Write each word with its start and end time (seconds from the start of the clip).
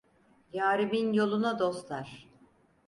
Yârimin 0.53 1.13
yoluna 1.13 1.59
dostlar. 1.59 2.27